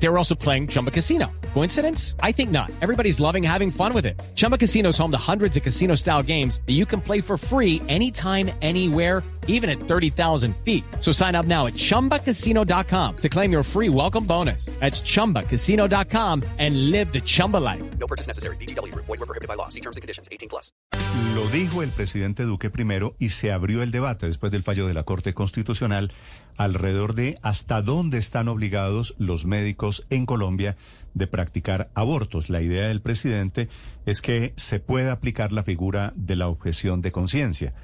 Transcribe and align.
They 0.00 0.08
were 0.08 0.18
also 0.18 0.34
playing 0.34 0.68
Chumba 0.68 0.90
Casino. 0.90 1.26
Coincidence? 1.54 2.14
I 2.22 2.32
think 2.32 2.50
not. 2.50 2.70
Everybody's 2.80 3.18
loving 3.20 3.42
having 3.42 3.70
fun 3.70 3.92
with 3.92 4.06
it. 4.06 4.20
Chumba 4.34 4.56
Casino 4.56 4.90
is 4.90 4.98
home 4.98 5.10
to 5.10 5.18
hundreds 5.18 5.56
of 5.56 5.62
casino 5.62 5.96
style 5.96 6.22
games 6.22 6.60
that 6.66 6.74
you 6.74 6.86
can 6.86 7.00
play 7.00 7.20
for 7.20 7.36
free 7.36 7.82
anytime, 7.88 8.50
anywhere, 8.62 9.22
even 9.48 9.68
at 9.68 9.80
30,000 9.80 10.54
feet. 10.64 10.84
So 11.00 11.10
sign 11.10 11.34
up 11.34 11.46
now 11.46 11.66
at 11.66 11.74
chumbacasino.com 11.74 13.16
to 13.16 13.28
claim 13.28 13.50
your 13.50 13.64
free 13.64 13.88
welcome 13.88 14.24
bonus. 14.24 14.66
That's 14.78 15.02
chumbacasino.com 15.02 16.44
and 16.58 16.90
live 16.90 17.12
the 17.12 17.20
Chumba 17.20 17.56
life. 17.56 17.82
No 17.98 18.06
purchase 18.06 18.28
necessary. 18.28 18.56
BGW. 18.56 18.94
Void 18.94 19.08
were 19.08 19.26
prohibited 19.26 19.48
by 19.48 19.54
law. 19.54 19.68
See 19.68 19.80
terms 19.80 19.96
and 19.96 20.02
conditions. 20.02 20.28
18 20.30 20.48
plus. 20.48 20.70
Lo 21.34 21.48
dijo 21.48 21.82
el 21.82 21.90
presidente 21.90 22.42
Duque 22.44 22.70
primero 22.70 23.14
y 23.18 23.30
se 23.30 23.52
abrió 23.52 23.82
el 23.82 23.90
debate 23.90 24.26
después 24.26 24.52
del 24.52 24.62
fallo 24.62 24.86
de 24.86 24.94
la 24.94 25.04
Corte 25.04 25.34
Constitucional 25.34 26.12
alrededor 26.58 27.14
de 27.14 27.38
hasta 27.42 27.80
dónde 27.82 28.18
están 28.18 28.48
obligados 28.48 29.14
los 29.18 29.46
médicos 29.46 29.87
en 30.10 30.26
Colombia 30.26 30.76
de 31.14 31.26
practicar 31.26 31.90
abortos. 31.94 32.48
La 32.48 32.62
idea 32.62 32.88
del 32.88 33.00
presidente 33.00 33.68
es 34.06 34.20
que 34.20 34.52
se 34.56 34.80
pueda 34.80 35.12
aplicar 35.12 35.52
la 35.52 35.64
figura 35.64 36.12
de 36.16 36.36
la 36.36 36.48
objeción 36.48 37.02
de 37.02 37.12
conciencia, 37.12 37.74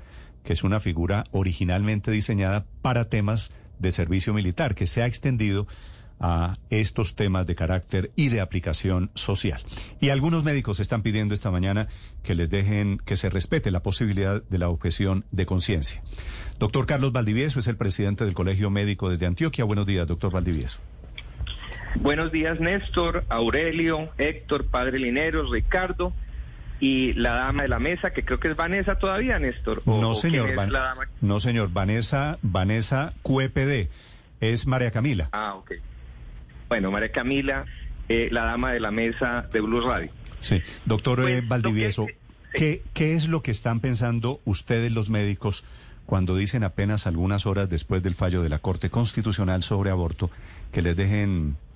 que 0.45 0.53
es 0.53 0.65
una 0.65 0.81
figura 0.81 1.25
originalmente 1.33 2.11
diseñada 2.11 2.67
para 2.83 3.09
temas 3.09 3.53
de 3.79 3.93
servicio 3.93 4.35
militar, 4.35 4.75
que 4.75 4.87
se 4.87 5.03
ha 5.03 5.07
extendido 5.07 5.67
a 6.21 6.59
estos 6.71 7.17
temas 7.17 7.47
de 7.47 7.55
carácter 7.55 8.13
y 8.17 8.29
de 8.29 8.41
aplicación 8.41 9.11
social. 9.15 9.63
Y 10.01 10.11
algunos 10.11 10.45
médicos 10.45 10.81
están 10.81 11.03
pidiendo 11.03 11.35
esta 11.35 11.51
mañana 11.51 11.89
que 12.23 12.35
les 12.35 12.51
dejen 12.51 12.99
que 12.99 13.17
se 13.17 13.29
respete 13.29 13.71
la 13.71 13.83
posibilidad 13.83 14.43
de 14.43 14.59
la 14.59 14.69
objeción 14.69 15.25
de 15.33 15.47
conciencia. 15.47 16.03
Doctor 16.59 16.87
Carlos 16.87 17.13
Valdivieso 17.13 17.59
es 17.59 17.67
el 17.67 17.77
presidente 17.77 18.25
del 18.25 18.35
Colegio 18.35 18.71
Médico 18.71 19.11
desde 19.11 19.27
Antioquia. 19.27 19.65
Buenos 19.65 19.87
días, 19.87 20.07
doctor 20.07 20.33
Valdivieso. 20.33 20.79
Buenos 22.01 22.33
días, 22.33 22.61
Néstor, 22.61 23.25
Aurelio, 23.29 24.11
Héctor, 24.19 24.67
Padre 24.67 24.99
Lineros, 24.99 25.51
Ricardo 25.51 26.13
y 26.81 27.13
la 27.15 27.35
dama 27.35 27.63
de 27.63 27.69
la 27.69 27.79
mesa, 27.79 28.11
que 28.13 28.25
creo 28.25 28.41
que 28.41 28.49
es 28.49 28.57
Vanessa 28.57 28.97
todavía, 28.99 29.39
Néstor. 29.39 29.83
¿O- 29.87 30.01
No, 30.01 30.15
señor. 30.15 30.55
Van-? 30.55 30.71
No, 31.21 31.41
señor. 31.41 31.71
Vanessa, 31.73 32.39
Vanessa 32.43 33.15
QEPD. 33.23 33.89
Es 34.41 34.67
María 34.67 34.91
Camila. 34.91 35.29
Ah, 35.33 35.55
ok. 35.55 35.73
Bueno, 36.69 36.91
María 36.91 37.11
Camila, 37.13 37.65
eh, 38.09 38.29
la 38.31 38.45
dama 38.45 38.73
de 38.73 38.81
la 38.81 38.91
mesa 38.91 39.49
de 39.53 39.61
Blue 39.61 39.81
Radio. 39.81 40.11
Sí. 40.41 40.61
Doctor 40.85 41.23
Pues, 41.23 41.39
eh, 41.39 41.43
lo 41.43 41.49
Valdivieso, 41.49 42.07
que- 42.07 42.19
¿qué, 42.55 42.83
¿qué 42.93 43.15
es 43.15 43.29
lo 43.29 43.43
que 43.43 43.51
están 43.53 43.81
pensando 43.81 44.41
ustedes 44.45 44.93
los 44.93 45.09
médicos 45.09 45.65
cuando 46.05 46.37
dicen 46.37 46.65
apenas 46.65 47.07
algunas 47.07 47.47
horas 47.47 47.71
después 47.71 48.03
del 48.03 48.15
fallo 48.15 48.43
de 48.43 48.51
la 48.51 48.59
Corte 48.59 48.91
Constitucional 48.91 49.63
sobre 49.63 49.91
aborto 49.91 50.31
que 50.73 50.83
les 50.83 50.97
dejen 50.97 51.57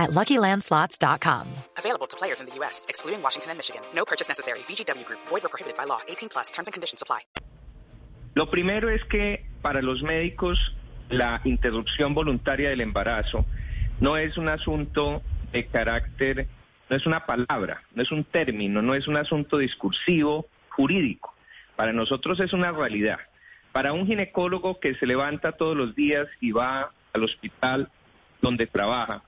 at 0.00 0.10
LuckyLandSlots.com. 0.10 1.46
Available 1.76 2.08
to 2.08 2.16
players 2.16 2.40
in 2.40 2.46
the 2.46 2.54
U.S., 2.56 2.86
excluding 2.88 3.22
Washington 3.22 3.50
and 3.52 3.58
Michigan. 3.58 3.82
No 3.94 4.04
purchase 4.04 4.28
necessary. 4.28 4.60
VGW 4.60 5.04
Group, 5.04 5.20
void 5.28 5.42
were 5.44 5.52
prohibited 5.52 5.76
by 5.76 5.84
law. 5.84 6.00
18 6.08 6.28
plus 6.30 6.50
terms 6.50 6.68
and 6.68 6.72
conditions 6.72 7.02
apply. 7.02 7.20
Lo 8.34 8.46
primero 8.50 8.88
es 8.88 9.02
que 9.04 9.44
para 9.60 9.82
los 9.82 10.02
médicos 10.02 10.58
la 11.10 11.40
interrupción 11.44 12.14
voluntaria 12.14 12.70
del 12.70 12.80
embarazo 12.80 13.44
no 14.00 14.16
es 14.16 14.38
un 14.38 14.48
asunto 14.48 15.22
de 15.52 15.66
carácter, 15.66 16.46
no 16.88 16.96
es 16.96 17.06
una 17.06 17.26
palabra, 17.26 17.82
no 17.94 18.02
es 18.02 18.10
un 18.12 18.24
término, 18.24 18.82
no 18.82 18.94
es 18.94 19.08
un 19.08 19.16
asunto 19.16 19.58
discursivo 19.58 20.46
jurídico. 20.70 21.34
Para 21.76 21.92
nosotros 21.92 22.40
es 22.40 22.52
una 22.52 22.72
realidad. 22.72 23.18
Para 23.72 23.92
un 23.92 24.06
ginecólogo 24.06 24.80
que 24.80 24.94
se 24.94 25.06
levanta 25.06 25.52
todos 25.52 25.76
los 25.76 25.94
días 25.94 26.28
y 26.40 26.52
va 26.52 26.92
al 27.12 27.24
hospital 27.24 27.90
donde 28.40 28.66
trabaja, 28.66 29.22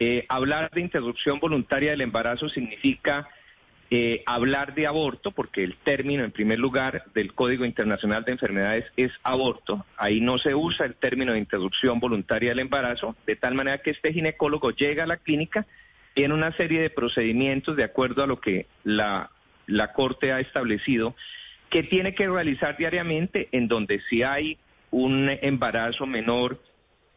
eh, 0.00 0.24
hablar 0.30 0.70
de 0.70 0.80
interrupción 0.80 1.38
voluntaria 1.38 1.90
del 1.90 2.00
embarazo 2.00 2.48
significa 2.48 3.28
eh, 3.90 4.22
hablar 4.24 4.74
de 4.74 4.86
aborto, 4.86 5.30
porque 5.30 5.62
el 5.62 5.76
término, 5.76 6.24
en 6.24 6.30
primer 6.30 6.58
lugar, 6.58 7.04
del 7.12 7.34
Código 7.34 7.66
Internacional 7.66 8.24
de 8.24 8.32
Enfermedades 8.32 8.86
es 8.96 9.12
aborto. 9.22 9.84
Ahí 9.98 10.22
no 10.22 10.38
se 10.38 10.54
usa 10.54 10.86
el 10.86 10.94
término 10.94 11.34
de 11.34 11.38
interrupción 11.38 12.00
voluntaria 12.00 12.48
del 12.48 12.60
embarazo, 12.60 13.14
de 13.26 13.36
tal 13.36 13.54
manera 13.54 13.78
que 13.78 13.90
este 13.90 14.14
ginecólogo 14.14 14.70
llega 14.70 15.04
a 15.04 15.06
la 15.06 15.18
clínica, 15.18 15.66
tiene 16.14 16.32
una 16.32 16.56
serie 16.56 16.80
de 16.80 16.88
procedimientos 16.88 17.76
de 17.76 17.84
acuerdo 17.84 18.22
a 18.22 18.26
lo 18.26 18.40
que 18.40 18.68
la, 18.84 19.30
la 19.66 19.92
Corte 19.92 20.32
ha 20.32 20.40
establecido, 20.40 21.14
que 21.68 21.82
tiene 21.82 22.14
que 22.14 22.26
realizar 22.26 22.78
diariamente, 22.78 23.50
en 23.52 23.68
donde 23.68 24.00
si 24.08 24.22
hay 24.22 24.56
un 24.90 25.28
embarazo 25.42 26.06
menor 26.06 26.58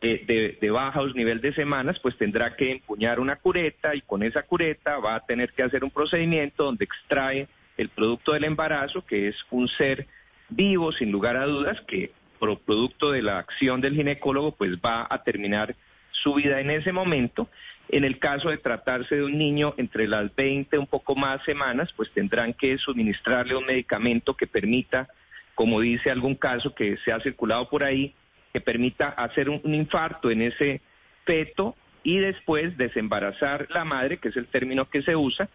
de, 0.03 0.57
de 0.59 0.71
bajos 0.71 1.15
nivel 1.15 1.39
de 1.39 1.53
semanas, 1.53 1.99
pues 1.99 2.17
tendrá 2.17 2.55
que 2.55 2.71
empuñar 2.71 3.19
una 3.19 3.37
cureta 3.37 3.95
y 3.95 4.01
con 4.01 4.21
esa 4.21 4.43
cureta 4.43 4.97
va 4.97 5.15
a 5.15 5.25
tener 5.25 5.53
que 5.53 5.63
hacer 5.63 5.83
un 5.83 5.91
procedimiento 5.91 6.65
donde 6.65 6.85
extrae 6.85 7.47
el 7.77 7.89
producto 7.89 8.33
del 8.33 8.43
embarazo, 8.43 9.05
que 9.05 9.29
es 9.29 9.35
un 9.49 9.67
ser 9.67 10.07
vivo, 10.49 10.91
sin 10.91 11.11
lugar 11.11 11.37
a 11.37 11.45
dudas, 11.45 11.81
que 11.87 12.11
por 12.37 12.59
producto 12.59 13.11
de 13.11 13.21
la 13.21 13.37
acción 13.37 13.79
del 13.79 13.95
ginecólogo, 13.95 14.51
pues 14.51 14.77
va 14.77 15.07
a 15.09 15.23
terminar 15.23 15.75
su 16.11 16.33
vida 16.33 16.59
en 16.59 16.71
ese 16.71 16.91
momento. 16.91 17.47
En 17.89 18.03
el 18.03 18.19
caso 18.19 18.49
de 18.49 18.57
tratarse 18.57 19.15
de 19.15 19.23
un 19.23 19.37
niño 19.37 19.73
entre 19.77 20.07
las 20.07 20.33
20, 20.35 20.77
un 20.77 20.87
poco 20.87 21.15
más 21.15 21.43
semanas, 21.43 21.93
pues 21.95 22.11
tendrán 22.11 22.53
que 22.53 22.77
suministrarle 22.77 23.55
un 23.55 23.65
medicamento 23.65 24.35
que 24.35 24.47
permita, 24.47 25.07
como 25.55 25.79
dice 25.79 26.11
algún 26.11 26.35
caso 26.35 26.75
que 26.75 26.97
se 27.05 27.11
ha 27.11 27.19
circulado 27.19 27.69
por 27.69 27.83
ahí, 27.83 28.13
que 28.53 28.61
permita 28.61 29.07
hacer 29.09 29.49
un, 29.49 29.61
infarto 29.73 30.29
en 30.29 30.43
ese 30.43 30.81
feto 31.25 31.75
y 32.03 32.19
después 32.19 32.77
desembarazar 32.77 33.67
la 33.71 33.83
madre, 33.83 34.17
que 34.17 34.29
es 34.29 34.37
el 34.37 34.47
término 34.47 34.89
que 34.89 35.01
se 35.01 35.15
usa, 35.15 35.49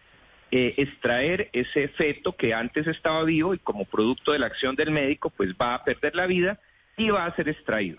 eh, 0.51 0.73
extraer 0.77 1.49
ese 1.53 1.87
feto 1.89 2.35
que 2.35 2.53
antes 2.53 2.87
estaba 2.87 3.23
vivo 3.23 3.53
y 3.53 3.59
como 3.59 3.85
producto 3.85 4.33
de 4.33 4.39
la 4.39 4.47
acción 4.47 4.75
del 4.75 4.91
médico, 4.91 5.29
pues 5.29 5.53
va 5.53 5.75
a 5.75 5.83
perder 5.83 6.15
la 6.15 6.25
vida 6.25 6.59
y 6.97 7.09
va 7.09 7.25
a 7.25 7.35
ser 7.35 7.47
extraído. 7.47 7.97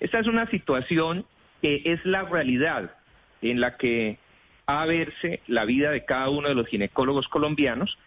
Esta 0.00 0.18
es 0.18 0.26
una 0.26 0.50
situación 0.50 1.26
que 1.62 1.82
es 1.84 2.04
la 2.04 2.22
realidad 2.22 2.90
en 3.42 3.60
la 3.60 3.76
que 3.76 4.18
va 4.68 4.82
a 4.82 4.86
verse 4.86 5.40
la 5.46 5.64
vida 5.64 5.90
de 5.90 6.04
cada 6.04 6.30
uno 6.30 6.48
de 6.48 6.54
los 6.54 6.66
ginecólogos 6.66 7.28
colombianos. 7.28 7.98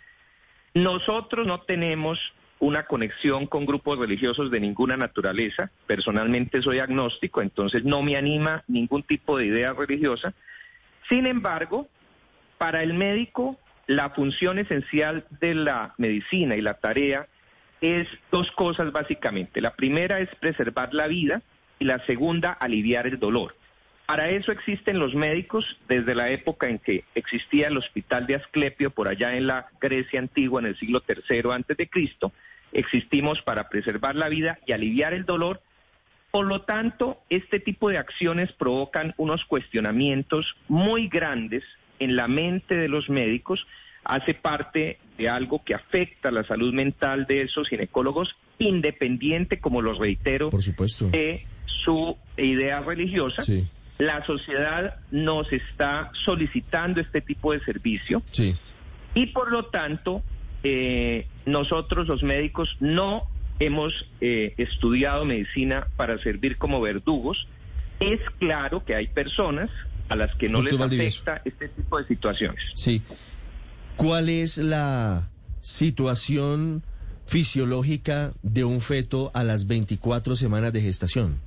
Nosotros 0.74 1.46
no 1.46 1.62
tenemos 1.62 2.20
una 2.64 2.84
conexión 2.84 3.46
con 3.46 3.66
grupos 3.66 4.00
religiosos 4.00 4.50
de 4.50 4.62
ninguna 4.62 4.96
naturaleza. 4.96 5.70
Personalmente 5.86 6.62
soy 6.62 6.80
agnóstico, 6.80 7.42
entonces 7.42 7.84
no 7.84 8.02
me 8.02 8.16
anima 8.16 8.64
ningún 8.68 9.04
tipo 9.04 9.38
de 9.38 9.48
idea 9.48 9.74
religiosa. 9.74 10.34
Sin 11.10 11.28
embargo, 11.28 11.90
para 12.58 12.82
el 12.82 12.94
médico, 12.94 13.60
la 13.86 14.12
función 14.12 14.60
esencial 14.60 15.26
de 15.42 15.56
la 15.56 15.94
medicina 15.98 16.56
y 16.56 16.62
la 16.62 16.76
tarea 16.76 17.28
es 17.82 18.08
dos 18.32 18.50
cosas 18.52 18.94
básicamente. 18.94 19.60
La 19.60 19.76
primera 19.76 20.20
es 20.20 20.30
preservar 20.36 20.94
la 20.94 21.08
vida 21.08 21.42
y 21.80 21.86
la 21.86 22.06
segunda, 22.06 22.54
aliviar 22.54 23.08
el 23.08 23.20
dolor. 23.20 23.56
Para 24.06 24.30
eso 24.30 24.54
existen 24.54 25.00
los 25.00 25.14
médicos 25.16 25.66
desde 25.90 26.16
la 26.16 26.30
época 26.30 26.70
en 26.70 26.80
que 26.80 27.04
existía 27.14 27.68
el 27.68 27.78
hospital 27.78 28.26
de 28.26 28.36
Asclepio 28.36 28.90
por 28.90 29.10
allá 29.10 29.36
en 29.36 29.48
la 29.48 29.68
Grecia 29.82 30.20
antigua 30.20 30.62
en 30.62 30.68
el 30.68 30.80
siglo 30.80 31.04
III 31.06 31.52
antes 31.52 31.76
de 31.76 31.90
Cristo. 31.90 32.32
Existimos 32.74 33.42
para 33.42 33.70
preservar 33.70 34.16
la 34.16 34.30
vida 34.30 34.60
y 34.66 34.72
aliviar 34.74 35.14
el 35.14 35.26
dolor. 35.26 35.62
Por 36.32 36.48
lo 36.48 36.62
tanto, 36.64 37.20
este 37.30 37.60
tipo 37.60 37.90
de 37.90 38.00
acciones 38.00 38.52
provocan 38.54 39.14
unos 39.18 39.46
cuestionamientos 39.46 40.56
muy 40.68 41.08
grandes 41.08 41.64
en 42.00 42.16
la 42.16 42.28
mente 42.28 42.76
de 42.76 42.88
los 42.88 43.10
médicos. 43.10 43.66
Hace 44.04 44.34
parte 44.34 44.98
de 45.18 45.30
algo 45.30 45.64
que 45.64 45.76
afecta 45.76 46.32
la 46.32 46.44
salud 46.44 46.74
mental 46.74 47.26
de 47.28 47.44
esos 47.44 47.70
ginecólogos, 47.70 48.36
independiente, 48.58 49.60
como 49.60 49.82
los 49.82 50.00
reitero, 50.00 50.50
Por 50.50 50.64
supuesto. 50.64 51.08
de 51.10 51.46
su 51.66 52.18
idea 52.38 52.80
religiosa. 52.82 53.44
Sí, 53.44 53.68
La 54.00 54.26
sociedad 54.26 54.98
nos 55.12 55.52
está 55.54 56.12
solicitando 56.26 57.00
este 57.00 57.22
tipo 57.22 57.54
de 57.54 57.60
servicio 57.64 58.24
sí. 58.32 58.56
y 59.14 59.28
por 59.28 59.52
lo 59.52 59.66
tanto 59.66 60.24
eh, 60.64 61.28
nosotros 61.46 62.08
los 62.08 62.24
médicos 62.24 62.76
no 62.80 63.24
hemos 63.60 63.94
eh, 64.22 64.54
estudiado 64.58 65.26
medicina 65.26 65.88
para 65.96 66.18
servir 66.20 66.58
como 66.58 66.82
verdugos. 66.82 67.48
Es 68.00 68.20
claro 68.40 68.84
que 68.84 68.96
hay 68.96 69.08
personas 69.08 69.70
a 70.10 70.16
las 70.16 70.34
que 70.36 70.48
no 70.48 70.58
Doctor 70.60 70.72
les 70.74 70.80
Valdivieso. 70.80 71.22
afecta 71.24 71.42
este 71.50 71.70
tipo 71.70 71.98
de 72.00 72.08
situaciones. 72.08 72.62
Sí. 72.74 73.02
¿Cuál 73.96 74.30
es 74.30 74.58
la 74.58 75.30
situación 75.62 76.84
fisiológica 77.26 78.34
de 78.42 78.64
un 78.66 78.82
feto 78.82 79.32
a 79.34 79.44
las 79.44 79.68
24 79.68 80.36
semanas 80.36 80.74
de 80.74 80.82
gestación? 80.82 81.40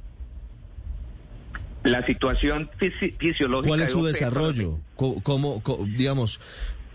La 1.85 2.05
situación 2.07 2.69
fisi- 2.81 3.15
fisiológica. 3.19 3.69
¿Cuál 3.69 3.81
es 3.83 3.91
su 3.91 4.05
desarrollo? 4.05 4.79
¿Cómo, 4.97 5.63
digamos, 5.97 6.41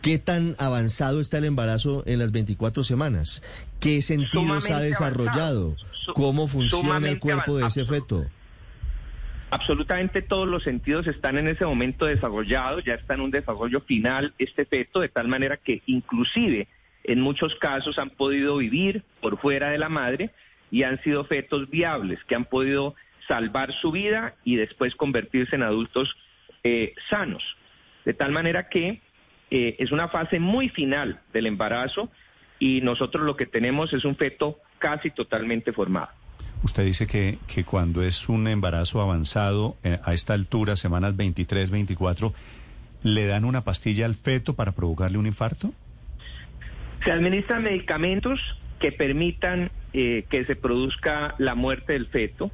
qué 0.01 0.17
tan 0.17 0.55
avanzado 0.59 1.21
está 1.21 1.37
el 1.37 1.45
embarazo 1.45 2.03
en 2.05 2.19
las 2.19 2.31
24 2.31 2.83
semanas? 2.83 3.43
¿Qué 3.79 4.01
sentidos 4.01 4.69
ha 4.71 4.79
desarrollado? 4.79 5.75
avanzado. 5.75 6.13
¿Cómo 6.13 6.47
funciona 6.47 7.07
el 7.07 7.19
cuerpo 7.19 7.57
de 7.57 7.67
ese 7.67 7.85
feto? 7.85 8.25
Absolutamente 9.51 10.21
todos 10.21 10.47
los 10.47 10.63
sentidos 10.63 11.07
están 11.07 11.37
en 11.37 11.47
ese 11.47 11.65
momento 11.65 12.05
desarrollados, 12.05 12.83
ya 12.85 12.95
está 12.95 13.15
en 13.15 13.21
un 13.21 13.31
desarrollo 13.31 13.81
final 13.81 14.33
este 14.39 14.65
feto, 14.65 15.01
de 15.01 15.09
tal 15.09 15.27
manera 15.27 15.57
que 15.57 15.81
inclusive 15.85 16.67
en 17.03 17.19
muchos 17.19 17.55
casos 17.55 17.99
han 17.99 18.11
podido 18.11 18.57
vivir 18.57 19.03
por 19.19 19.39
fuera 19.39 19.71
de 19.71 19.77
la 19.77 19.89
madre 19.89 20.31
y 20.71 20.83
han 20.83 21.01
sido 21.03 21.25
fetos 21.25 21.69
viables, 21.69 22.19
que 22.27 22.35
han 22.35 22.45
podido 22.45 22.95
salvar 23.27 23.73
su 23.73 23.91
vida 23.91 24.35
y 24.45 24.55
después 24.55 24.95
convertirse 24.95 25.55
en 25.55 25.63
adultos 25.63 26.15
eh, 26.63 26.93
sanos. 27.09 27.43
De 28.05 28.13
tal 28.13 28.31
manera 28.31 28.69
que 28.69 29.01
eh, 29.51 29.75
es 29.79 29.91
una 29.91 30.07
fase 30.07 30.39
muy 30.39 30.69
final 30.69 31.19
del 31.33 31.45
embarazo 31.45 32.09
y 32.57 32.81
nosotros 32.81 33.23
lo 33.23 33.35
que 33.35 33.45
tenemos 33.45 33.93
es 33.93 34.05
un 34.05 34.15
feto 34.15 34.59
casi 34.79 35.11
totalmente 35.11 35.73
formado. 35.73 36.09
Usted 36.63 36.85
dice 36.85 37.07
que, 37.07 37.37
que 37.47 37.63
cuando 37.63 38.03
es 38.03 38.29
un 38.29 38.47
embarazo 38.47 39.01
avanzado, 39.01 39.77
eh, 39.83 39.99
a 40.03 40.13
esta 40.13 40.33
altura, 40.33 40.75
semanas 40.75 41.15
23, 41.15 41.69
24, 41.71 42.33
¿le 43.03 43.25
dan 43.25 43.45
una 43.45 43.63
pastilla 43.63 44.05
al 44.05 44.15
feto 44.15 44.55
para 44.55 44.71
provocarle 44.71 45.17
un 45.17 45.27
infarto? 45.27 45.73
Se 47.03 47.11
administran 47.11 47.63
medicamentos 47.63 48.39
que 48.79 48.91
permitan 48.91 49.71
eh, 49.93 50.25
que 50.29 50.45
se 50.45 50.55
produzca 50.55 51.35
la 51.37 51.55
muerte 51.55 51.93
del 51.93 52.07
feto. 52.07 52.51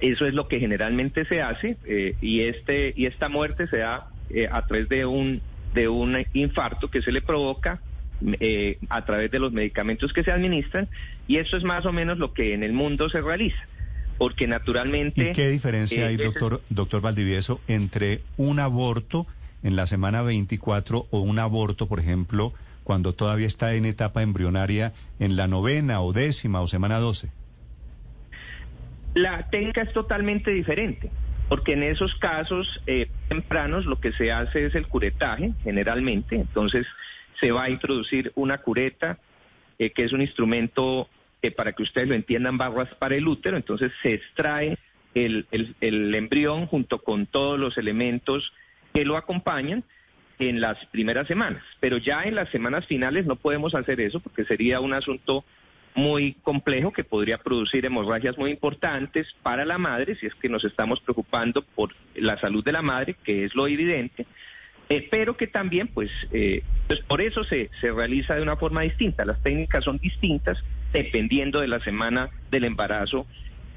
Eso 0.00 0.26
es 0.26 0.34
lo 0.34 0.48
que 0.48 0.58
generalmente 0.58 1.24
se 1.26 1.40
hace 1.40 1.76
eh, 1.84 2.16
y 2.20 2.40
este 2.40 2.92
y 2.96 3.06
esta 3.06 3.28
muerte 3.28 3.66
se 3.68 3.78
da 3.78 4.10
eh, 4.30 4.48
a 4.50 4.66
través 4.66 4.88
de 4.88 5.06
un 5.06 5.40
de 5.74 5.88
un 5.88 6.24
infarto 6.32 6.90
que 6.90 7.02
se 7.02 7.12
le 7.12 7.22
provoca 7.22 7.80
eh, 8.40 8.78
a 8.88 9.04
través 9.04 9.30
de 9.30 9.38
los 9.38 9.52
medicamentos 9.52 10.12
que 10.12 10.22
se 10.22 10.30
administran 10.30 10.88
y 11.26 11.38
eso 11.38 11.56
es 11.56 11.64
más 11.64 11.86
o 11.86 11.92
menos 11.92 12.18
lo 12.18 12.32
que 12.32 12.54
en 12.54 12.62
el 12.62 12.72
mundo 12.72 13.08
se 13.08 13.20
realiza 13.20 13.66
porque 14.18 14.46
naturalmente 14.46 15.30
¿Y 15.30 15.32
qué 15.32 15.48
diferencia 15.48 16.04
eh, 16.04 16.08
hay, 16.08 16.16
doctor, 16.16 16.62
doctor 16.70 17.00
Valdivieso, 17.00 17.60
entre 17.66 18.20
un 18.36 18.60
aborto 18.60 19.26
en 19.64 19.74
la 19.74 19.86
semana 19.88 20.22
24 20.22 21.06
o 21.10 21.20
un 21.20 21.38
aborto, 21.40 21.88
por 21.88 21.98
ejemplo, 21.98 22.52
cuando 22.84 23.14
todavía 23.14 23.46
está 23.46 23.74
en 23.74 23.84
etapa 23.84 24.22
embrionaria 24.22 24.92
en 25.18 25.36
la 25.36 25.48
novena 25.48 26.00
o 26.00 26.12
décima 26.12 26.60
o 26.60 26.68
semana 26.68 26.98
12? 26.98 27.30
La 29.14 29.48
técnica 29.50 29.82
es 29.82 29.92
totalmente 29.92 30.52
diferente, 30.52 31.10
porque 31.52 31.74
en 31.74 31.82
esos 31.82 32.14
casos 32.14 32.80
eh, 32.86 33.08
tempranos 33.28 33.84
lo 33.84 34.00
que 34.00 34.12
se 34.12 34.32
hace 34.32 34.64
es 34.64 34.74
el 34.74 34.86
curetaje, 34.88 35.52
generalmente. 35.62 36.34
Entonces 36.34 36.86
se 37.38 37.52
va 37.52 37.64
a 37.64 37.68
introducir 37.68 38.32
una 38.36 38.56
cureta, 38.56 39.18
eh, 39.78 39.90
que 39.90 40.02
es 40.04 40.14
un 40.14 40.22
instrumento, 40.22 41.10
eh, 41.42 41.50
para 41.50 41.72
que 41.72 41.82
ustedes 41.82 42.08
lo 42.08 42.14
entiendan, 42.14 42.56
va 42.58 42.68
a 42.68 42.70
raspar 42.70 43.12
el 43.12 43.28
útero. 43.28 43.58
Entonces 43.58 43.92
se 44.02 44.14
extrae 44.14 44.78
el, 45.14 45.46
el- 45.50 45.74
el 45.82 46.14
embrión 46.14 46.64
junto 46.68 47.00
con 47.02 47.26
todos 47.26 47.60
los 47.60 47.76
elementos 47.76 48.50
que 48.94 49.04
lo 49.04 49.18
acompañan 49.18 49.84
en 50.38 50.58
las 50.58 50.82
primeras 50.86 51.26
semanas. 51.28 51.62
Pero 51.80 51.98
ya 51.98 52.22
en 52.22 52.34
las 52.34 52.48
semanas 52.48 52.86
finales 52.86 53.26
no 53.26 53.36
podemos 53.36 53.74
hacer 53.74 54.00
eso 54.00 54.20
porque 54.20 54.44
sería 54.46 54.80
un 54.80 54.94
asunto 54.94 55.44
muy 55.94 56.34
complejo 56.42 56.92
que 56.92 57.04
podría 57.04 57.38
producir 57.38 57.84
hemorragias 57.84 58.38
muy 58.38 58.50
importantes 58.50 59.26
para 59.42 59.64
la 59.64 59.78
madre 59.78 60.16
si 60.16 60.26
es 60.26 60.34
que 60.34 60.48
nos 60.48 60.64
estamos 60.64 61.00
preocupando 61.00 61.62
por 61.62 61.94
la 62.14 62.38
salud 62.38 62.64
de 62.64 62.72
la 62.72 62.82
madre, 62.82 63.16
que 63.24 63.44
es 63.44 63.54
lo 63.54 63.66
evidente, 63.66 64.26
eh, 64.88 65.06
pero 65.10 65.36
que 65.36 65.46
también, 65.46 65.88
pues, 65.88 66.10
eh, 66.32 66.62
pues 66.86 67.00
por 67.00 67.20
eso 67.20 67.44
se, 67.44 67.70
se 67.80 67.92
realiza 67.92 68.34
de 68.34 68.42
una 68.42 68.56
forma 68.56 68.82
distinta. 68.82 69.24
Las 69.24 69.42
técnicas 69.42 69.84
son 69.84 69.98
distintas 69.98 70.58
dependiendo 70.92 71.60
de 71.60 71.68
la 71.68 71.80
semana 71.80 72.30
del 72.50 72.64
embarazo 72.64 73.26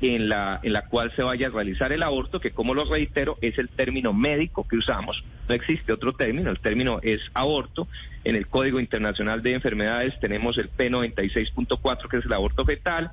en 0.01 0.29
la, 0.29 0.59
en 0.61 0.73
la 0.73 0.85
cual 0.87 1.11
se 1.15 1.23
vaya 1.23 1.47
a 1.47 1.49
realizar 1.49 1.91
el 1.91 2.03
aborto, 2.03 2.39
que 2.39 2.51
como 2.51 2.73
lo 2.73 2.85
reitero, 2.85 3.37
es 3.41 3.57
el 3.57 3.69
término 3.69 4.13
médico 4.13 4.67
que 4.67 4.77
usamos. 4.77 5.23
No 5.47 5.55
existe 5.55 5.93
otro 5.93 6.13
término, 6.13 6.49
el 6.49 6.59
término 6.59 6.99
es 7.01 7.21
aborto. 7.33 7.87
En 8.23 8.35
el 8.35 8.47
Código 8.47 8.79
Internacional 8.79 9.41
de 9.41 9.53
Enfermedades 9.53 10.19
tenemos 10.19 10.57
el 10.57 10.69
P96.4, 10.71 12.09
que 12.09 12.17
es 12.17 12.25
el 12.25 12.33
aborto 12.33 12.65
fetal, 12.65 13.11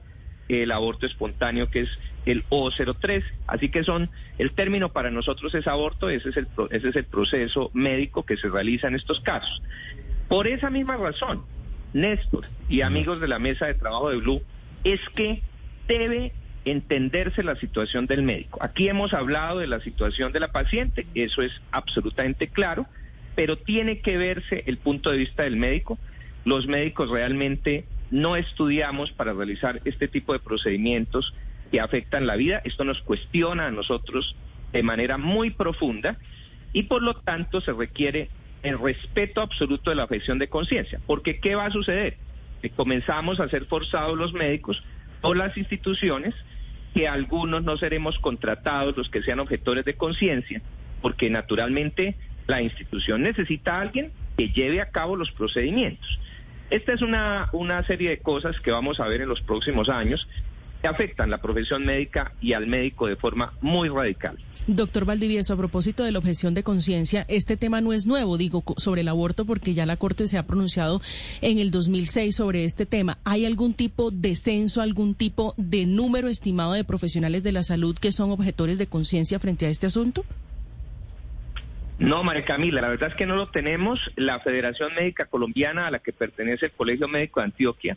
el 0.49 0.70
aborto 0.73 1.06
espontáneo, 1.06 1.70
que 1.70 1.81
es 1.81 1.90
el 2.26 2.44
O03. 2.49 3.23
Así 3.46 3.69
que 3.69 3.85
son, 3.85 4.11
el 4.38 4.52
término 4.52 4.93
para 4.93 5.11
nosotros 5.11 5.55
es 5.55 5.67
aborto, 5.67 6.08
ese 6.08 6.31
es 6.31 6.37
el, 6.37 6.49
ese 6.70 6.88
es 6.88 6.96
el 6.96 7.05
proceso 7.05 7.70
médico 7.75 8.25
que 8.25 8.37
se 8.37 8.49
realiza 8.49 8.88
en 8.88 8.94
estos 8.94 9.20
casos. 9.20 9.62
Por 10.28 10.49
esa 10.49 10.70
misma 10.70 10.96
razón, 10.96 11.44
Néstor 11.93 12.46
y 12.69 12.81
amigos 12.81 13.20
de 13.20 13.28
la 13.28 13.38
mesa 13.38 13.67
de 13.67 13.75
trabajo 13.75 14.11
de 14.11 14.17
Blue, 14.17 14.43
es 14.82 15.00
que 15.14 15.43
debe 15.87 16.32
entenderse 16.64 17.43
la 17.43 17.56
situación 17.56 18.06
del 18.06 18.23
médico. 18.23 18.59
Aquí 18.62 18.88
hemos 18.88 19.14
hablado 19.14 19.59
de 19.59 19.67
la 19.67 19.81
situación 19.81 20.32
de 20.32 20.41
la 20.41 20.53
paciente, 20.53 21.06
eso 21.14 21.43
es 21.43 21.53
absolutamente 21.73 22.49
claro, 22.49 22.87
pero 23.35 23.56
tiene 23.56 24.00
que 24.00 24.17
verse 24.17 24.64
el 24.67 24.79
punto 24.79 25.11
de 25.11 25.19
vista 25.19 25.43
del 25.43 25.56
médico. 25.56 25.99
Los 26.44 26.67
médicos 26.67 27.11
realmente 27.11 27.85
no 28.11 28.37
estudiamos 28.37 29.11
para 29.12 29.32
realizar 29.32 29.81
este 29.85 30.06
tipo 30.06 30.32
de 30.32 30.38
procedimientos 30.38 31.35
que 31.70 31.81
afectan 31.81 32.26
la 32.26 32.37
vida. 32.37 32.61
Esto 32.64 32.85
nos 32.85 33.00
cuestiona 33.03 33.67
a 33.67 33.70
nosotros 33.70 34.37
de 34.73 34.82
manera 34.82 35.19
muy 35.19 35.50
profunda 35.50 36.19
y 36.73 36.85
por 36.85 37.03
lo 37.03 37.14
tanto 37.14 37.61
se 37.61 37.73
requiere 37.73 38.29
el 38.62 38.79
respeto 38.79 39.41
absoluto 39.41 39.91
de 39.91 39.97
la 39.97 40.05
afección 40.05 40.38
de 40.38 40.49
conciencia. 40.49 41.00
Porque 41.06 41.41
¿qué 41.41 41.55
va 41.55 41.67
a 41.67 41.70
suceder? 41.70 42.17
Comenzamos 42.76 43.41
a 43.41 43.49
ser 43.49 43.64
forzados 43.64 44.17
los 44.17 44.32
médicos 44.32 44.82
o 45.22 45.34
las 45.34 45.56
instituciones 45.56 46.34
que 46.94 47.08
algunos 47.08 47.62
no 47.62 47.76
seremos 47.76 48.19
contratados 48.19 48.96
los 48.96 49.08
que 49.08 49.23
sean 49.23 49.40
objetores 49.40 49.85
de 49.85 49.94
conciencia, 49.94 50.61
porque 51.00 51.30
naturalmente 51.30 52.16
la 52.47 52.61
institución 52.61 53.23
necesita 53.23 53.76
a 53.76 53.80
alguien 53.80 54.12
que 54.37 54.49
lleve 54.49 54.80
a 54.80 54.90
cabo 54.90 55.16
los 55.16 55.30
procedimientos. 55.32 56.18
Esta 56.70 56.94
es 56.94 57.02
una, 57.02 57.49
una 57.52 57.82
serie 57.85 58.11
de 58.11 58.18
cosas 58.18 58.58
que 58.61 58.70
vamos 58.70 59.00
a 59.00 59.06
ver 59.06 59.23
en 59.23 59.28
los 59.28 59.40
próximos 59.40 59.88
años 59.88 60.26
que 60.80 60.88
afectan 60.88 61.30
la 61.30 61.38
profesión 61.38 61.85
médica 61.85 62.32
y 62.40 62.54
al 62.54 62.66
médico 62.66 63.06
de 63.06 63.16
forma 63.16 63.52
muy 63.61 63.88
radical. 63.88 64.37
Doctor 64.69 65.04
Valdivieso, 65.07 65.54
a 65.54 65.57
propósito 65.57 66.04
de 66.04 66.12
la 66.12 66.21
objeción 66.21 66.54
de 66.54 66.62
conciencia, 66.62 67.26
este 67.26 67.57
tema 67.57 67.81
no 67.81 67.92
es 67.92 68.07
nuevo, 68.07 68.38
digo, 68.38 68.62
sobre 68.76 69.00
el 69.00 69.09
aborto, 69.09 69.45
porque 69.45 69.75
ya 69.75 69.87
la 69.87 69.97
Corte 69.97 70.28
se 70.28 70.38
ha 70.38 70.47
pronunciado 70.47 71.00
en 71.40 71.59
el 71.59 71.73
2006 71.73 72.37
sobre 72.37 72.64
este 72.64 72.87
tema. 72.87 73.19
¿Hay 73.25 73.45
algún 73.45 73.75
tipo 73.75 74.12
de 74.12 74.37
censo, 74.37 74.81
algún 74.81 75.16
tipo 75.16 75.54
de 75.57 75.87
número 75.87 76.28
estimado 76.28 76.75
de 76.75 76.85
profesionales 76.85 77.42
de 77.42 77.50
la 77.50 77.64
salud 77.64 77.99
que 77.99 78.12
son 78.12 78.31
objetores 78.31 78.78
de 78.78 78.87
conciencia 78.87 79.40
frente 79.40 79.66
a 79.66 79.69
este 79.69 79.87
asunto? 79.87 80.25
No, 81.99 82.23
María 82.23 82.45
Camila, 82.45 82.81
la 82.81 82.88
verdad 82.88 83.11
es 83.11 83.16
que 83.16 83.26
no 83.26 83.35
lo 83.35 83.49
tenemos. 83.49 83.99
La 84.16 84.38
Federación 84.40 84.95
Médica 84.95 85.26
Colombiana 85.26 85.87
a 85.87 85.90
la 85.90 85.99
que 85.99 86.12
pertenece 86.12 86.66
el 86.66 86.73
Colegio 86.73 87.09
Médico 87.09 87.40
de 87.40 87.47
Antioquia 87.47 87.97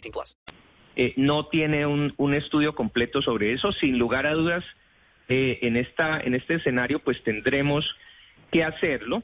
18 0.00 0.12
plus. 0.12 0.36
eh, 0.96 1.14
no 1.16 1.46
tiene 1.46 1.86
un, 1.86 2.12
un 2.16 2.34
estudio 2.34 2.74
completo 2.74 3.22
sobre 3.22 3.52
eso. 3.52 3.72
Sin 3.72 3.98
lugar 3.98 4.26
a 4.26 4.32
dudas, 4.34 4.64
eh, 5.28 5.58
en, 5.62 5.76
esta, 5.76 6.18
en 6.20 6.34
este 6.34 6.54
escenario 6.54 6.98
pues 7.00 7.22
tendremos 7.22 7.84
que 8.50 8.64
hacerlo. 8.64 9.22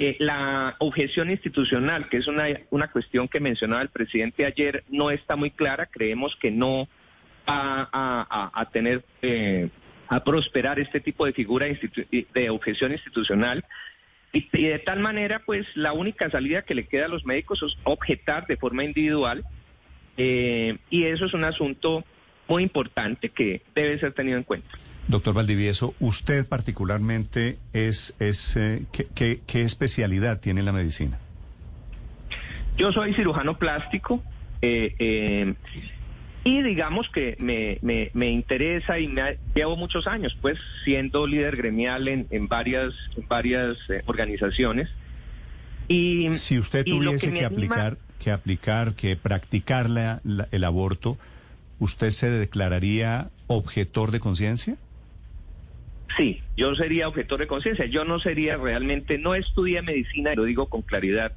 Eh, 0.00 0.16
la 0.20 0.76
objeción 0.78 1.30
institucional, 1.30 2.08
que 2.08 2.18
es 2.18 2.26
una, 2.28 2.44
una 2.70 2.88
cuestión 2.90 3.26
que 3.26 3.40
mencionaba 3.40 3.82
el 3.82 3.88
presidente 3.88 4.44
ayer, 4.46 4.84
no 4.88 5.10
está 5.10 5.34
muy 5.34 5.50
clara. 5.50 5.86
Creemos 5.86 6.36
que 6.36 6.50
no 6.50 6.88
va 7.48 7.88
a, 7.92 8.26
a- 8.30 8.50
a 8.60 8.70
tener, 8.70 9.04
eh, 9.22 9.70
a 10.08 10.22
prosperar 10.22 10.78
este 10.78 11.00
tipo 11.00 11.24
de 11.26 11.32
figura 11.32 11.66
de 12.34 12.50
objeción 12.50 12.92
institucional. 12.92 13.64
Y 14.32 14.46
de 14.68 14.78
tal 14.80 15.00
manera, 15.00 15.42
pues 15.46 15.66
la 15.74 15.92
única 15.94 16.30
salida 16.30 16.62
que 16.62 16.74
le 16.74 16.86
queda 16.86 17.06
a 17.06 17.08
los 17.08 17.24
médicos 17.24 17.62
es 17.62 17.76
objetar 17.84 18.46
de 18.46 18.56
forma 18.58 18.84
individual. 18.84 19.42
Eh, 20.18 20.76
y 20.90 21.04
eso 21.04 21.24
es 21.24 21.32
un 21.32 21.44
asunto 21.44 22.04
muy 22.48 22.62
importante 22.62 23.30
que 23.30 23.62
debe 23.74 23.98
ser 23.98 24.12
tenido 24.12 24.36
en 24.36 24.44
cuenta. 24.44 24.68
Doctor 25.06 25.32
Valdivieso, 25.34 25.94
usted 26.00 26.46
particularmente 26.46 27.56
es, 27.72 28.14
es 28.18 28.56
eh, 28.56 28.82
¿qué, 28.92 29.06
qué, 29.14 29.40
qué 29.46 29.62
especialidad 29.62 30.40
tiene 30.40 30.60
en 30.60 30.66
la 30.66 30.72
medicina? 30.72 31.18
Yo 32.76 32.92
soy 32.92 33.14
cirujano 33.14 33.58
plástico 33.58 34.22
eh, 34.62 34.94
eh, 34.98 35.54
y 36.44 36.62
digamos 36.62 37.08
que 37.08 37.36
me, 37.38 37.78
me, 37.82 38.10
me 38.14 38.26
interesa 38.28 38.98
y 38.98 39.08
me 39.08 39.20
ha- 39.22 39.36
llevo 39.54 39.76
muchos 39.76 40.06
años 40.06 40.36
pues 40.40 40.58
siendo 40.84 41.26
líder 41.26 41.56
gremial 41.56 42.06
en, 42.08 42.26
en 42.30 42.46
varias, 42.48 42.92
en 43.16 43.26
varias 43.28 43.76
eh, 43.88 44.02
organizaciones. 44.06 44.88
Y, 45.88 46.32
Si 46.34 46.58
usted 46.58 46.82
y 46.86 46.90
tuviese 46.90 47.32
que, 47.32 47.44
anima- 47.46 47.74
aplicar, 47.74 47.98
que 48.18 48.30
aplicar, 48.30 48.94
que 48.94 49.16
practicar 49.16 49.88
la- 49.90 50.20
el 50.50 50.64
aborto, 50.64 51.18
¿usted 51.78 52.10
se 52.10 52.30
declararía 52.30 53.30
objetor 53.46 54.10
de 54.10 54.20
conciencia? 54.20 54.76
Sí, 56.16 56.42
yo 56.56 56.74
sería 56.74 57.06
objetor 57.06 57.38
de 57.38 57.46
conciencia. 57.46 57.86
Yo 57.86 58.04
no 58.04 58.18
sería 58.18 58.56
realmente, 58.56 59.18
no 59.18 59.34
estudié 59.34 59.82
medicina, 59.82 60.32
y 60.32 60.36
lo 60.36 60.44
digo 60.44 60.66
con 60.66 60.82
claridad, 60.82 61.32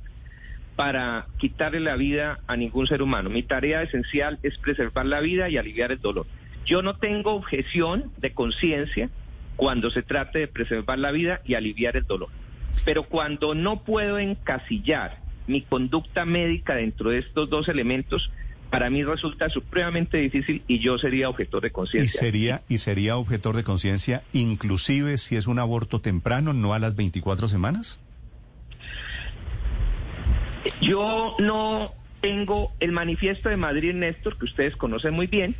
para 0.75 1.27
quitarle 1.37 1.79
la 1.79 1.95
vida 1.95 2.39
a 2.47 2.55
ningún 2.55 2.87
ser 2.87 3.01
humano. 3.01 3.29
Mi 3.29 3.43
tarea 3.43 3.83
esencial 3.83 4.39
es 4.41 4.57
preservar 4.57 5.05
la 5.05 5.19
vida 5.19 5.49
y 5.49 5.57
aliviar 5.57 5.91
el 5.91 5.99
dolor. 5.99 6.25
Yo 6.65 6.81
no 6.81 6.95
tengo 6.95 7.33
objeción 7.33 8.11
de 8.17 8.33
conciencia 8.33 9.09
cuando 9.55 9.91
se 9.91 10.01
trate 10.01 10.39
de 10.39 10.47
preservar 10.47 10.97
la 10.97 11.11
vida 11.11 11.41
y 11.45 11.53
aliviar 11.53 11.97
el 11.97 12.05
dolor. 12.05 12.29
Pero 12.85 13.03
cuando 13.03 13.53
no 13.53 13.83
puedo 13.83 14.17
encasillar 14.17 15.20
mi 15.47 15.61
conducta 15.61 16.25
médica 16.25 16.75
dentro 16.75 17.09
de 17.09 17.19
estos 17.19 17.49
dos 17.49 17.67
elementos, 17.67 18.29
para 18.69 18.89
mí 18.89 19.03
resulta 19.03 19.49
supremamente 19.49 20.17
difícil 20.17 20.63
y 20.67 20.79
yo 20.79 20.97
sería 20.97 21.27
objetor 21.29 21.61
de 21.61 21.67
Y 21.67 21.71
conciencia. 21.71 22.19
sería, 22.21 22.61
y 22.69 22.77
sería 22.77 23.17
objetor 23.17 23.55
de 23.57 23.63
conciencia, 23.63 24.23
inclusive 24.31 25.17
si 25.17 25.35
es 25.35 25.47
un 25.47 25.59
aborto 25.59 25.99
temprano, 25.99 26.53
no 26.53 26.73
a 26.73 26.79
las 26.79 26.95
24 26.95 27.47
semanas. 27.49 27.99
Yo 30.81 31.35
no 31.39 31.93
tengo 32.21 32.71
el 32.79 32.91
manifiesto 32.91 33.49
de 33.49 33.57
Madrid, 33.57 33.93
Néstor, 33.93 34.37
que 34.37 34.45
ustedes 34.45 34.75
conocen 34.75 35.13
muy 35.13 35.27
bien. 35.27 35.55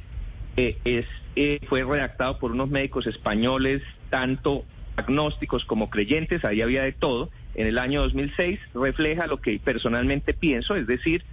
eh, 0.58 0.78
es, 0.84 1.06
eh, 1.36 1.60
fue 1.70 1.84
redactado 1.84 2.38
por 2.38 2.52
unos 2.52 2.70
médicos 2.70 3.08
españoles, 3.08 3.82
tanto 4.10 4.66
agnósticos 4.98 5.64
como 5.66 5.90
creyentes, 5.90 6.44
ahí 6.44 6.62
había 6.62 6.84
de 6.84 6.92
todo. 6.92 7.30
En 7.56 7.68
el 7.68 7.78
año 7.78 8.02
2006 8.04 8.60
refleja 8.74 9.28
lo 9.28 9.42
que 9.42 9.60
personalmente 9.60 10.34
pienso, 10.34 10.76
es 10.76 10.88
decir, 10.88 11.24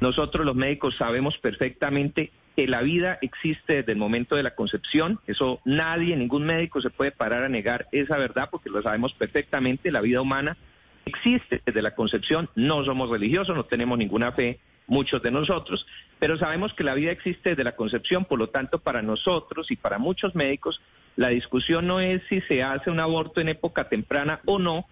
nosotros 0.00 0.44
los 0.44 0.54
médicos 0.54 0.96
sabemos 0.96 1.38
perfectamente 1.38 2.30
que 2.54 2.66
la 2.66 2.82
vida 2.82 3.18
existe 3.20 3.76
desde 3.76 3.92
el 3.92 3.98
momento 3.98 4.36
de 4.36 4.42
la 4.42 4.54
concepción. 4.54 5.20
Eso 5.26 5.60
nadie, 5.64 6.16
ningún 6.16 6.44
médico 6.44 6.80
se 6.80 6.90
puede 6.90 7.12
parar 7.12 7.44
a 7.44 7.48
negar 7.48 7.86
esa 7.92 8.16
verdad 8.16 8.48
porque 8.50 8.70
lo 8.70 8.82
sabemos 8.82 9.12
perfectamente. 9.12 9.90
La 9.90 10.00
vida 10.00 10.20
humana 10.20 10.56
existe 11.04 11.62
desde 11.64 11.82
la 11.82 11.94
concepción. 11.94 12.48
No 12.54 12.84
somos 12.84 13.10
religiosos, 13.10 13.54
no 13.54 13.64
tenemos 13.64 13.98
ninguna 13.98 14.32
fe, 14.32 14.58
muchos 14.86 15.22
de 15.22 15.30
nosotros, 15.30 15.86
pero 16.18 16.38
sabemos 16.38 16.72
que 16.74 16.84
la 16.84 16.94
vida 16.94 17.10
existe 17.10 17.50
desde 17.50 17.64
la 17.64 17.76
concepción. 17.76 18.24
Por 18.24 18.38
lo 18.38 18.48
tanto, 18.48 18.78
para 18.78 19.02
nosotros 19.02 19.70
y 19.70 19.76
para 19.76 19.98
muchos 19.98 20.34
médicos, 20.34 20.80
la 21.16 21.28
discusión 21.28 21.86
no 21.86 22.00
es 22.00 22.22
si 22.28 22.40
se 22.42 22.62
hace 22.62 22.90
un 22.90 23.00
aborto 23.00 23.40
en 23.40 23.48
época 23.48 23.88
temprana 23.88 24.40
o 24.44 24.58
no, 24.58 24.86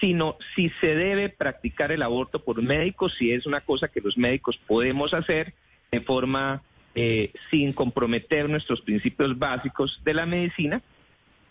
sino 0.00 0.36
si 0.54 0.70
se 0.80 0.94
debe 0.94 1.28
practicar 1.28 1.92
el 1.92 2.02
aborto 2.02 2.42
por 2.44 2.58
un 2.58 2.66
médico, 2.66 3.08
si 3.08 3.30
es 3.32 3.46
una 3.46 3.60
cosa 3.60 3.88
que 3.88 4.00
los 4.00 4.16
médicos 4.18 4.58
podemos 4.66 5.14
hacer 5.14 5.54
de 5.92 6.00
forma 6.00 6.62
eh, 6.94 7.32
sin 7.50 7.72
comprometer 7.72 8.48
nuestros 8.48 8.80
principios 8.80 9.38
básicos 9.38 10.00
de 10.04 10.14
la 10.14 10.26
medicina. 10.26 10.82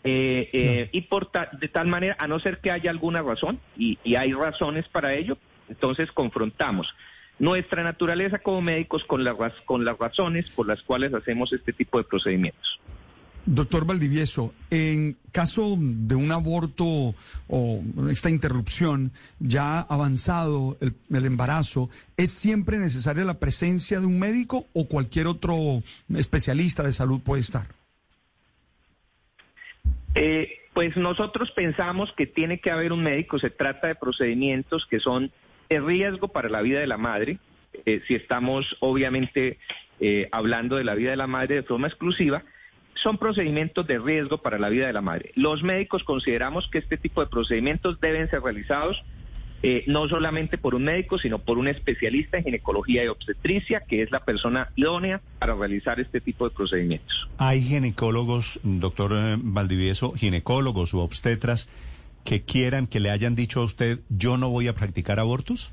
eh, 0.06 0.50
eh, 0.52 0.90
y 0.92 1.02
por 1.02 1.32
ta- 1.32 1.50
de 1.54 1.68
tal 1.70 1.88
manera, 1.88 2.18
a 2.20 2.28
no 2.28 2.38
ser 2.40 2.60
que 2.60 2.72
haya 2.72 2.90
alguna 2.92 3.22
razón, 3.22 3.60
y, 3.78 3.98
y 4.04 4.16
hay 4.16 4.34
razones 4.34 4.86
para 4.90 5.14
ello, 5.16 5.38
entonces 5.70 6.12
confrontamos 6.12 6.94
nuestra 7.40 7.84
naturaleza 7.84 8.40
como 8.40 8.62
médicos 8.62 9.04
con, 9.06 9.24
las 9.24 9.36
con 9.66 9.86
las 9.86 9.98
razones 9.98 10.50
por 10.50 10.68
las 10.68 10.82
cuales 10.84 11.14
hacemos 11.14 11.52
este 11.54 11.72
tipo 11.74 11.98
de 11.98 12.04
procedimientos. 12.04 12.80
Doctor 13.46 13.86
Valdivieso, 13.86 14.54
en 14.70 15.18
caso 15.34 15.76
de 15.78 16.16
un 16.16 16.32
aborto 16.32 17.14
o 17.50 17.84
esta 18.10 18.30
interrupción 18.30 19.12
ya 19.40 19.82
avanzado 19.82 20.78
el, 20.80 21.26
embarazo, 21.26 21.90
¿es 22.16 22.32
siempre 22.32 22.78
necesaria 22.78 23.26
la 23.26 23.40
presencia 23.40 24.00
de 24.00 24.06
un 24.06 24.18
médico 24.18 24.68
o 24.74 24.88
cualquier 24.88 25.28
otro 25.28 25.84
especialista 26.16 26.84
de 26.84 26.94
salud 26.94 27.20
puede 27.22 27.42
estar? 27.42 27.68
Eh, 30.16 30.60
pues 30.74 30.96
nosotros 30.96 31.52
pensamos 31.52 32.14
que 32.14 32.26
tiene 32.26 32.60
que 32.60 32.72
haber 32.72 32.94
un 32.94 33.04
médico. 33.04 33.40
Se 33.40 33.50
trata 33.50 33.88
de 33.88 33.96
procedimientos 33.96 34.86
que 34.90 35.00
son 35.00 35.32
de 35.70 35.82
riesgo 35.82 36.30
para 36.30 36.50
la 36.50 36.62
vida 36.62 36.80
de 36.80 36.88
la 36.88 36.98
madre. 36.98 37.40
eh, 37.86 38.02
si 38.08 38.14
estamos 38.14 38.78
obviamente 38.80 39.58
eh, 40.00 40.30
hablando 40.32 40.76
de 40.76 40.84
la 40.84 40.96
vida 40.96 41.10
de 41.10 41.18
la 41.18 41.28
madre 41.28 41.56
de 41.56 41.64
forma 41.64 41.88
exclusiva, 41.88 42.44
son 43.02 43.18
procedimientos 43.18 43.86
de 43.88 44.00
riesgo 44.00 44.38
para 44.40 44.60
la 44.60 44.70
vida 44.70 44.88
de 44.88 44.94
la 44.94 45.02
madre. 45.02 45.32
Los 45.36 45.64
médicos 45.64 46.04
consideramos 46.04 46.68
que 46.70 46.80
este 46.80 46.98
tipo 46.98 47.22
de 47.22 47.28
procedimientos 47.28 48.00
deben 48.00 48.30
ser 48.30 48.42
realizados 48.42 49.04
eh, 49.66 49.86
no 49.88 50.10
solamente 50.10 50.58
por 50.58 50.76
un 50.76 50.84
médico, 50.84 51.18
sino 51.18 51.40
por 51.40 51.58
un 51.58 51.70
especialista 51.70 52.38
en 52.38 52.44
ginecología 52.44 53.06
y 53.06 53.08
obstetricia, 53.08 53.82
que 53.88 54.02
es 54.02 54.12
la 54.12 54.20
persona 54.20 54.68
idónea 54.76 55.22
para 55.40 55.56
realizar 55.56 56.02
este 56.02 56.20
tipo 56.20 56.50
de 56.50 56.54
procedimientos. 56.54 57.30
¿Hay 57.38 57.62
ginecólogos, 57.62 58.60
doctor 58.64 59.14
eh, 59.16 59.38
Valdivieso, 59.40 60.12
ginecólogos 60.12 60.94
u 60.94 61.00
obstetras 61.00 61.70
que 62.26 62.44
quieran, 62.44 62.88
que 62.88 63.00
le 63.00 63.10
hayan 63.10 63.36
dicho 63.36 63.62
a 63.62 63.64
usted, 63.64 64.02
yo 64.10 64.36
no 64.36 64.50
voy 64.50 64.68
a 64.68 64.76
practicar 64.76 65.22
abortos? 65.22 65.72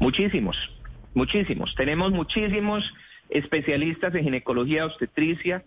Muchísimos, 0.00 0.56
muchísimos. 1.14 1.72
Tenemos 1.76 2.10
muchísimos 2.10 2.82
especialistas 3.30 4.14
en 4.14 4.24
ginecología 4.24 4.86
obstetricia 4.86 5.64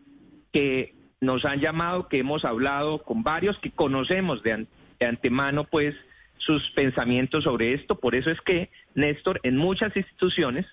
que 0.51 0.93
nos 1.21 1.45
han 1.45 1.59
llamado, 1.61 2.07
que 2.09 2.19
hemos 2.19 2.45
hablado 2.45 3.03
con 3.03 3.23
varios, 3.23 3.57
que 3.59 3.71
conocemos 3.71 4.43
de, 4.43 4.51
an- 4.53 4.67
de 4.99 5.05
antemano, 5.05 5.63
pues, 5.65 5.95
sus 6.37 6.69
pensamientos 6.71 7.45
sobre 7.45 7.73
esto. 7.73 7.95
Por 7.99 8.15
eso 8.15 8.29
es 8.29 8.41
que, 8.41 8.69
Néstor, 8.95 9.39
en 9.43 9.55
muchas 9.55 9.95
instituciones, 9.95 10.65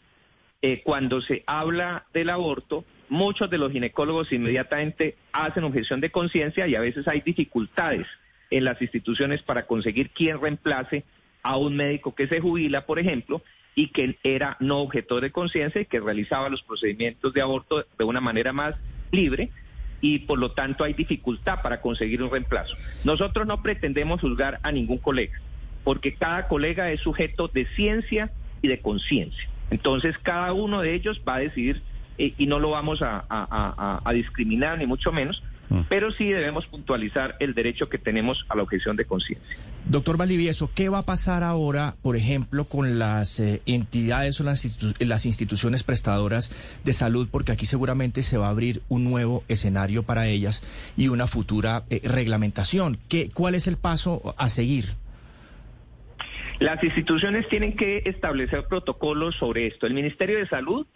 eh, 0.62 0.82
cuando 0.84 1.20
se 1.20 1.44
habla 1.46 2.06
del 2.12 2.30
aborto, 2.30 2.84
muchos 3.08 3.48
de 3.50 3.58
los 3.58 3.70
ginecólogos 3.72 4.32
inmediatamente 4.32 5.16
hacen 5.32 5.64
objeción 5.64 6.00
de 6.00 6.10
conciencia 6.10 6.66
y 6.66 6.74
a 6.74 6.80
veces 6.80 7.06
hay 7.08 7.20
dificultades 7.20 8.06
en 8.50 8.64
las 8.64 8.82
instituciones 8.82 9.42
para 9.42 9.66
conseguir 9.66 10.10
quién 10.10 10.40
reemplace 10.40 11.04
a 11.42 11.56
un 11.56 11.76
médico 11.76 12.14
que 12.14 12.26
se 12.26 12.40
jubila, 12.40 12.84
por 12.84 12.98
ejemplo, 12.98 13.42
y 13.80 13.88
que 13.88 14.18
era 14.22 14.58
no 14.60 14.78
objetor 14.80 15.22
de 15.22 15.30
conciencia 15.30 15.80
y 15.80 15.86
que 15.86 16.00
realizaba 16.00 16.50
los 16.50 16.62
procedimientos 16.62 17.32
de 17.32 17.40
aborto 17.40 17.86
de 17.98 18.04
una 18.04 18.20
manera 18.20 18.52
más 18.52 18.74
libre 19.10 19.48
y 20.02 20.18
por 20.20 20.38
lo 20.38 20.50
tanto 20.50 20.84
hay 20.84 20.92
dificultad 20.92 21.62
para 21.62 21.80
conseguir 21.80 22.22
un 22.22 22.30
reemplazo. 22.30 22.74
Nosotros 23.04 23.46
no 23.46 23.62
pretendemos 23.62 24.20
juzgar 24.20 24.60
a 24.62 24.70
ningún 24.70 24.98
colega, 24.98 25.38
porque 25.82 26.14
cada 26.14 26.46
colega 26.46 26.92
es 26.92 27.00
sujeto 27.00 27.48
de 27.48 27.64
ciencia 27.74 28.30
y 28.60 28.68
de 28.68 28.80
conciencia. 28.82 29.48
Entonces 29.70 30.14
cada 30.18 30.52
uno 30.52 30.82
de 30.82 30.92
ellos 30.94 31.22
va 31.26 31.36
a 31.36 31.38
decidir 31.38 31.82
eh, 32.18 32.34
y 32.36 32.46
no 32.46 32.58
lo 32.58 32.70
vamos 32.70 33.00
a, 33.00 33.24
a- 33.30 33.48
a- 33.50 34.00
a 34.04 34.12
discriminar 34.12 34.76
ni 34.78 34.86
mucho 34.86 35.10
menos, 35.10 35.42
Mm. 35.70 35.82
pero 35.88 36.10
sí 36.10 36.24
debemos 36.28 36.66
puntualizar 36.66 37.36
el 37.38 37.54
derecho 37.54 37.88
que 37.88 37.96
tenemos 37.96 38.44
a 38.48 38.56
la 38.56 38.62
objeción 38.64 38.96
de 38.96 39.04
conciencia. 39.04 39.56
Doctor 39.86 40.16
Valdivieso, 40.16 40.70
¿qué 40.72 40.88
va 40.88 40.98
a 40.98 41.06
pasar 41.06 41.42
ahora, 41.42 41.96
por 42.02 42.14
ejemplo, 42.14 42.66
con 42.66 43.00
las 43.00 43.40
eh, 43.40 43.60
entidades 43.66 44.40
o 44.40 44.44
las, 44.44 44.64
institu- 44.64 44.94
las 45.04 45.26
instituciones 45.26 45.82
prestadoras 45.82 46.52
de 46.84 46.92
salud? 46.92 47.28
Porque 47.28 47.50
aquí 47.50 47.66
seguramente 47.66 48.22
se 48.22 48.36
va 48.36 48.46
a 48.46 48.50
abrir 48.50 48.82
un 48.88 49.02
nuevo 49.02 49.42
escenario 49.48 50.04
para 50.04 50.28
ellas 50.28 50.62
y 50.96 51.08
una 51.08 51.26
futura 51.26 51.84
eh, 51.90 52.00
reglamentación. 52.04 52.98
¿Qué, 53.08 53.30
¿Cuál 53.34 53.56
es 53.56 53.66
el 53.66 53.78
paso 53.78 54.34
a 54.38 54.48
seguir? 54.48 54.94
Las 56.60 56.84
instituciones 56.84 57.48
tienen 57.48 57.74
que 57.74 58.02
establecer 58.04 58.66
protocolos 58.66 59.34
sobre 59.36 59.66
esto. 59.66 59.86
El 59.86 59.94
Ministerio 59.94 60.38
de 60.38 60.46
Salud, 60.46 60.86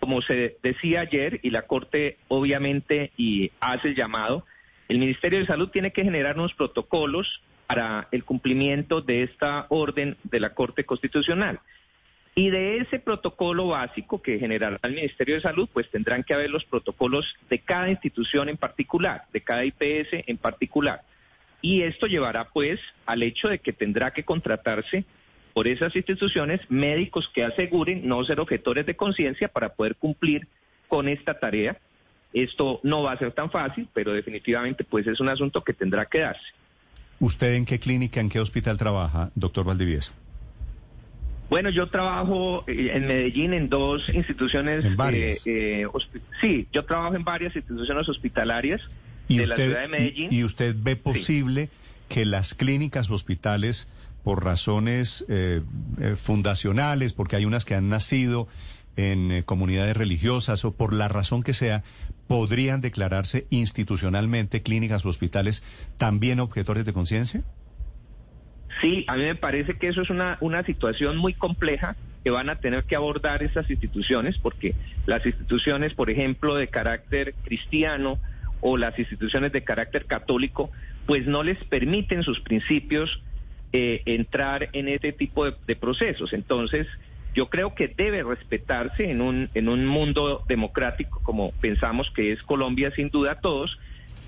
como 0.00 0.22
se 0.22 0.56
decía 0.62 1.02
ayer, 1.02 1.38
y 1.44 1.50
la 1.50 1.62
Corte 1.62 2.16
obviamente 2.28 3.12
y 3.16 3.52
hace 3.60 3.88
el 3.88 3.94
llamado, 3.96 4.44
el 4.88 4.98
Ministerio 4.98 5.38
de 5.38 5.46
Salud 5.46 5.68
tiene 5.68 5.92
que 5.92 6.02
generar 6.02 6.36
unos 6.36 6.54
protocolos 6.54 7.42
para 7.70 8.08
el 8.10 8.24
cumplimiento 8.24 9.00
de 9.00 9.22
esta 9.22 9.66
orden 9.68 10.16
de 10.24 10.40
la 10.40 10.54
Corte 10.54 10.82
Constitucional. 10.82 11.60
Y 12.34 12.50
de 12.50 12.78
ese 12.78 12.98
protocolo 12.98 13.68
básico 13.68 14.20
que 14.20 14.40
generará 14.40 14.76
el 14.82 14.94
Ministerio 14.94 15.36
de 15.36 15.40
Salud, 15.40 15.68
pues 15.72 15.88
tendrán 15.88 16.24
que 16.24 16.34
haber 16.34 16.50
los 16.50 16.64
protocolos 16.64 17.32
de 17.48 17.60
cada 17.60 17.88
institución 17.88 18.48
en 18.48 18.56
particular, 18.56 19.22
de 19.32 19.42
cada 19.42 19.64
IPS 19.64 20.24
en 20.26 20.36
particular. 20.36 21.02
Y 21.62 21.82
esto 21.82 22.08
llevará 22.08 22.48
pues 22.48 22.80
al 23.06 23.22
hecho 23.22 23.46
de 23.46 23.60
que 23.60 23.72
tendrá 23.72 24.10
que 24.10 24.24
contratarse 24.24 25.04
por 25.54 25.68
esas 25.68 25.94
instituciones 25.94 26.60
médicos 26.68 27.30
que 27.32 27.44
aseguren 27.44 28.04
no 28.04 28.24
ser 28.24 28.40
objetores 28.40 28.84
de 28.84 28.96
conciencia 28.96 29.46
para 29.46 29.74
poder 29.74 29.94
cumplir 29.94 30.48
con 30.88 31.06
esta 31.06 31.38
tarea. 31.38 31.78
Esto 32.32 32.80
no 32.82 33.04
va 33.04 33.12
a 33.12 33.18
ser 33.18 33.30
tan 33.30 33.48
fácil, 33.48 33.88
pero 33.94 34.12
definitivamente 34.12 34.82
pues 34.82 35.06
es 35.06 35.20
un 35.20 35.28
asunto 35.28 35.62
que 35.62 35.72
tendrá 35.72 36.06
que 36.06 36.18
darse. 36.18 36.59
¿Usted 37.20 37.54
en 37.54 37.66
qué 37.66 37.78
clínica, 37.78 38.20
en 38.20 38.28
qué 38.30 38.40
hospital 38.40 38.78
trabaja, 38.78 39.30
doctor 39.34 39.64
Valdivieso? 39.66 40.12
Bueno, 41.50 41.68
yo 41.68 41.88
trabajo 41.88 42.64
eh, 42.66 42.92
en 42.94 43.06
Medellín 43.06 43.52
en 43.52 43.68
dos 43.68 44.08
instituciones. 44.08 44.84
¿En 44.84 44.96
varias? 44.96 45.46
eh, 45.46 45.82
eh, 45.82 45.86
sí, 46.40 46.66
yo 46.72 46.84
trabajo 46.84 47.14
en 47.14 47.24
varias 47.24 47.54
instituciones 47.54 48.08
hospitalarias 48.08 48.80
¿Y 49.28 49.38
de 49.38 49.42
usted, 49.44 49.56
la 49.58 49.64
ciudad 49.64 49.80
de 49.82 49.88
Medellín. 49.88 50.28
y, 50.30 50.38
y 50.38 50.44
usted 50.44 50.74
ve 50.78 50.96
posible 50.96 51.68
que 52.08 52.24
las 52.24 52.54
clínicas, 52.54 53.10
hospitales, 53.10 53.88
por 54.24 54.44
razones 54.44 55.24
eh, 55.28 55.62
fundacionales, 56.16 57.12
porque 57.12 57.36
hay 57.36 57.44
unas 57.44 57.64
que 57.64 57.74
han 57.74 57.88
nacido 57.88 58.48
en 58.96 59.42
comunidades 59.44 59.96
religiosas 59.96 60.64
o 60.64 60.72
por 60.72 60.92
la 60.92 61.08
razón 61.08 61.42
que 61.42 61.54
sea, 61.54 61.84
podrían 62.30 62.80
declararse 62.80 63.48
institucionalmente 63.50 64.62
clínicas 64.62 65.04
o 65.04 65.08
hospitales 65.08 65.64
también 65.98 66.38
objetores 66.38 66.84
de 66.84 66.92
conciencia? 66.92 67.42
Sí, 68.80 69.04
a 69.08 69.16
mí 69.16 69.24
me 69.24 69.34
parece 69.34 69.76
que 69.76 69.88
eso 69.88 70.02
es 70.02 70.10
una, 70.10 70.38
una 70.40 70.62
situación 70.62 71.16
muy 71.16 71.34
compleja 71.34 71.96
que 72.22 72.30
van 72.30 72.48
a 72.48 72.60
tener 72.60 72.84
que 72.84 72.94
abordar 72.94 73.42
estas 73.42 73.68
instituciones, 73.68 74.38
porque 74.38 74.76
las 75.06 75.26
instituciones, 75.26 75.94
por 75.94 76.08
ejemplo, 76.08 76.54
de 76.54 76.68
carácter 76.68 77.34
cristiano 77.42 78.20
o 78.60 78.76
las 78.76 78.96
instituciones 78.96 79.50
de 79.50 79.64
carácter 79.64 80.06
católico, 80.06 80.70
pues 81.06 81.26
no 81.26 81.42
les 81.42 81.58
permiten 81.64 82.22
sus 82.22 82.38
principios 82.38 83.20
eh, 83.72 84.02
entrar 84.06 84.68
en 84.72 84.86
este 84.86 85.10
tipo 85.10 85.50
de 85.50 85.74
procesos. 85.74 86.32
Entonces, 86.32 86.86
yo 87.34 87.48
creo 87.48 87.74
que 87.74 87.88
debe 87.88 88.22
respetarse 88.22 89.10
en 89.10 89.20
un, 89.20 89.50
en 89.54 89.68
un 89.68 89.86
mundo 89.86 90.44
democrático 90.48 91.20
como 91.22 91.52
pensamos 91.52 92.10
que 92.10 92.32
es 92.32 92.42
Colombia 92.42 92.92
sin 92.94 93.10
duda 93.10 93.36
todos, 93.40 93.78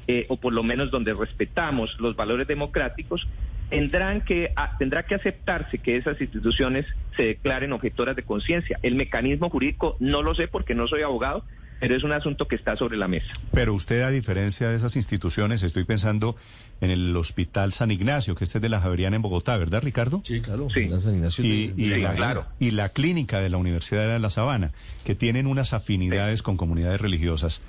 eh, 0.06 0.26
o 0.28 0.36
por 0.36 0.52
lo 0.52 0.62
menos 0.62 0.90
donde 0.90 1.14
respetamos 1.14 1.96
los 1.98 2.16
valores 2.16 2.46
democráticos, 2.46 3.26
tendrán 3.70 4.20
que, 4.20 4.52
tendrá 4.78 5.04
que 5.04 5.14
aceptarse 5.14 5.78
que 5.78 5.96
esas 5.96 6.20
instituciones 6.20 6.86
se 7.16 7.24
declaren 7.24 7.72
objetoras 7.72 8.14
de 8.16 8.22
conciencia. 8.22 8.78
El 8.82 8.96
mecanismo 8.96 9.48
jurídico 9.48 9.96
no 9.98 10.22
lo 10.22 10.34
sé 10.34 10.48
porque 10.48 10.74
no 10.74 10.86
soy 10.86 11.02
abogado, 11.02 11.44
pero 11.82 11.96
es 11.96 12.04
un 12.04 12.12
asunto 12.12 12.46
que 12.46 12.54
está 12.54 12.76
sobre 12.76 12.96
la 12.96 13.08
mesa. 13.08 13.26
Pero 13.50 13.74
usted, 13.74 14.02
a 14.02 14.10
diferencia 14.10 14.68
de 14.68 14.76
esas 14.76 14.94
instituciones, 14.94 15.64
estoy 15.64 15.82
pensando 15.82 16.36
en 16.80 16.90
el 16.92 17.16
Hospital 17.16 17.72
San 17.72 17.90
Ignacio, 17.90 18.36
que 18.36 18.44
este 18.44 18.58
es 18.58 18.62
de 18.62 18.68
la 18.68 18.80
Javeriana 18.80 19.16
en 19.16 19.22
Bogotá, 19.22 19.56
¿verdad, 19.56 19.82
Ricardo? 19.82 20.20
Sí, 20.22 20.40
claro. 20.40 20.68
Sí. 20.72 20.86
la 20.86 21.00
San 21.00 21.14
Ignacio 21.16 21.44
Y, 21.44 21.66
de- 21.72 21.82
y 21.82 21.88
de- 21.88 21.98
la, 21.98 22.14
claro. 22.14 22.46
y 22.60 22.70
la 22.70 22.90
clínica 22.90 23.40
de 23.40 23.50
la 23.50 23.56
Universidad 23.56 24.06
de 24.06 24.20
La 24.20 24.30
Sabana, 24.30 24.70
que 25.04 25.16
tienen 25.16 25.48
unas 25.48 25.72
afinidades 25.72 26.40
con 26.42 26.56
comunidades 26.56 27.00
religiosas. 27.00 27.60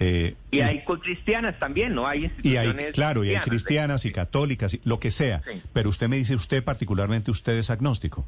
eh, 0.00 0.34
Y 0.50 0.60
hay 0.60 0.82
cristianas 1.02 1.58
también, 1.58 1.94
¿no? 1.94 2.06
Hay 2.06 2.20
y 2.42 2.56
hay, 2.56 2.68
instituciones 2.68 2.94
claro, 2.94 3.22
y 3.24 3.34
hay 3.34 3.40
cristianas 3.42 4.02
y 4.06 4.08
sí. 4.08 4.14
católicas, 4.14 4.72
y 4.72 4.80
lo 4.84 4.98
que 4.98 5.10
sea. 5.10 5.42
Sí. 5.44 5.60
Pero 5.74 5.90
usted 5.90 6.08
me 6.08 6.16
dice, 6.16 6.34
usted 6.36 6.64
particularmente, 6.64 7.30
usted 7.30 7.58
es 7.58 7.68
agnóstico. 7.68 8.26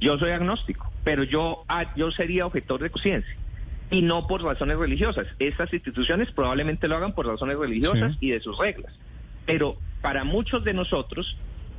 Yo 0.00 0.16
soy 0.18 0.30
agnóstico, 0.30 0.92
pero 1.02 1.24
yo, 1.24 1.64
ah, 1.68 1.92
yo 1.96 2.12
sería 2.12 2.46
objetor 2.46 2.80
de 2.80 2.90
conciencia. 2.90 3.34
Y 3.90 4.02
no 4.02 4.26
por 4.26 4.42
razones 4.42 4.76
religiosas. 4.78 5.26
Estas 5.38 5.72
instituciones 5.72 6.30
probablemente 6.32 6.88
lo 6.88 6.96
hagan 6.96 7.14
por 7.14 7.26
razones 7.26 7.56
religiosas 7.58 8.12
Sí. 8.12 8.26
y 8.26 8.30
de 8.30 8.40
sus 8.40 8.58
reglas. 8.58 8.92
Pero 9.46 9.78
para 10.02 10.24
muchos 10.24 10.64
de 10.64 10.74
nosotros 10.74 11.36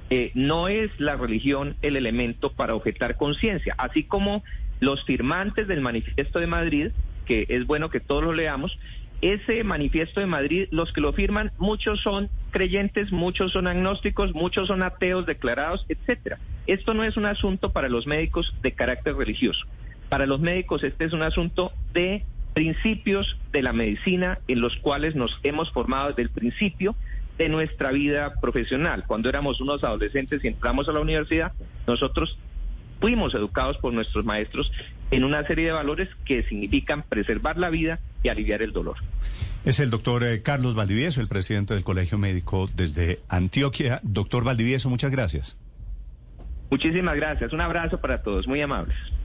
eh, 0.10 0.32
no 0.34 0.68
es 0.68 0.90
la 1.00 1.16
religión 1.18 1.76
el 1.84 1.96
elemento 1.96 2.52
para 2.52 2.74
objetar 2.74 3.16
conciencia. 3.16 3.76
Así 3.78 4.04
como 4.04 4.44
los 4.80 5.04
firmantes 5.06 5.68
del 5.68 5.82
Manifiesto 5.82 6.40
de 6.40 6.48
Madrid, 6.48 6.88
que 7.26 7.46
es 7.50 7.68
bueno 7.68 7.90
que 7.92 8.00
todos 8.00 8.24
lo 8.24 8.34
leamos, 8.34 8.76
ese 9.22 9.64
manifiesto 9.64 10.20
de 10.22 10.26
Madrid, 10.26 10.68
los 10.72 10.94
que 10.94 11.02
lo 11.02 11.12
firman, 11.14 11.52
muchos 11.58 12.00
son 12.02 12.30
creyentes, 12.52 13.12
muchos 13.12 13.52
son 13.52 13.68
agnósticos, 13.68 14.34
muchos 14.34 14.68
son 14.70 14.82
ateos 14.82 15.26
declarados, 15.26 15.86
etcétera. 15.90 16.40
Esto 16.68 16.94
no 16.94 17.04
es 17.04 17.18
un 17.18 17.26
asunto 17.26 17.72
para 17.72 17.90
los 17.90 18.08
médicos 18.08 18.56
de 18.64 18.72
carácter 18.72 19.16
religioso. 19.16 19.66
Para 20.10 20.26
los 20.26 20.40
médicos 20.40 20.84
este 20.84 21.06
es 21.06 21.14
un 21.14 21.22
asunto 21.22 21.72
de 21.94 22.26
principios 22.54 23.38
de 23.52 23.62
la 23.62 23.74
medicina 23.74 24.40
en 24.48 24.60
los 24.60 24.76
cuales 24.78 25.16
nos 25.16 25.40
hemos 25.44 25.72
formado 25.72 26.10
desde 26.10 26.24
el 26.24 26.30
principio 26.30 26.96
de 27.38 27.48
nuestra 27.48 27.92
vida 27.92 28.34
profesional. 28.42 29.06
Cuando 29.08 29.30
éramos 29.30 29.62
unos 29.62 29.84
adolescentes 29.84 30.44
y 30.44 30.48
entramos 30.48 30.90
a 30.90 30.92
la 30.92 31.00
universidad, 31.00 31.54
nosotros 31.88 32.38
fuimos 33.00 33.34
educados 33.34 33.78
por 33.78 33.94
nuestros 33.94 34.26
maestros 34.26 34.72
en 35.12 35.24
una 35.24 35.46
serie 35.48 35.68
de 35.68 35.72
valores 35.72 36.10
que 36.26 36.44
significan 36.44 37.04
preservar 37.04 37.58
la 37.58 37.70
vida 37.70 38.00
y 38.24 38.28
aliviar 38.28 38.62
el 38.62 38.74
dolor. 38.74 38.98
Es 39.66 39.80
el 39.80 39.90
doctor 39.90 40.24
eh, 40.24 40.42
Carlos 40.42 40.76
Valdivieso, 40.76 41.22
el 41.22 41.28
presidente 41.28 41.74
del 41.74 41.84
Colegio 41.84 42.18
Médico 42.18 42.70
desde 42.76 43.20
Antioquia. 43.30 44.00
Doctor 44.04 44.44
Valdivieso, 44.44 44.90
muchas 44.90 45.12
gracias. 45.12 45.58
Muchísimas 46.70 47.16
gracias. 47.16 47.54
Un 47.54 47.62
abrazo 47.62 48.00
para 48.00 48.22
todos. 48.22 48.48
Muy 48.48 48.62
amables. 48.62 48.96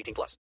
18 0.00 0.14
plus. 0.14 0.36